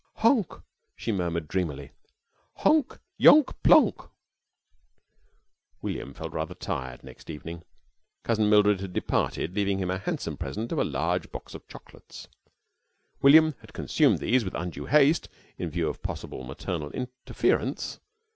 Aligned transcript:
"Honk," 0.15 0.55
she 0.95 1.11
murmured, 1.11 1.47
dreamily. 1.47 1.91
"Honk, 2.55 2.97
Yonk, 3.19 3.53
Ponk." 3.63 4.09
William 5.83 6.15
felt 6.15 6.33
rather 6.33 6.55
tired 6.55 7.01
the 7.01 7.05
next 7.05 7.29
evening. 7.29 7.61
Cousin 8.23 8.49
Mildred 8.49 8.79
had 8.79 8.93
departed 8.93 9.55
leaving 9.55 9.77
him 9.77 9.91
a 9.91 9.99
handsome 9.99 10.37
present 10.37 10.71
of 10.71 10.79
a 10.79 10.83
large 10.83 11.31
box 11.31 11.53
of 11.53 11.67
chocolates. 11.67 12.27
William 13.21 13.53
had 13.61 13.73
consumed 13.73 14.17
these 14.17 14.43
with 14.43 14.55
undue 14.55 14.87
haste 14.87 15.29
in 15.59 15.69
view 15.69 15.87
of 15.87 16.01
possible 16.01 16.43
maternal 16.43 16.89
interference. 16.93 17.99